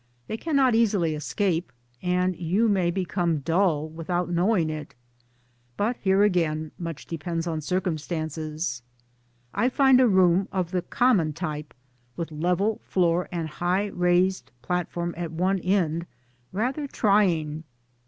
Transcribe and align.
They 0.25 0.35
cannot 0.35 0.73
easily 0.73 1.13
escape, 1.13 1.71
and 2.01 2.35
you 2.35 2.67
may 2.67 2.89
become 2.89 3.41
dull 3.41 3.87
without 3.87 4.31
knowing 4.31 4.67
it 4.71 4.95
1 5.77 5.77
But 5.77 5.95
here 5.97 6.23
again 6.23 6.71
much 6.79 7.05
depends 7.05 7.45
on 7.45 7.61
circumstances. 7.61 8.81
I 9.53 9.69
find 9.69 10.01
a 10.01 10.07
room 10.07 10.47
(of 10.51 10.71
the 10.71 10.81
common 10.81 11.33
type) 11.33 11.75
with 12.15 12.31
level 12.31 12.81
floor 12.83 13.29
and 13.31 13.47
high 13.47 13.89
raised 13.89 14.49
platform 14.63 15.13
at 15.15 15.31
one 15.31 15.59
end 15.59 16.07
rather 16.51 16.87
trying. 16.87 17.63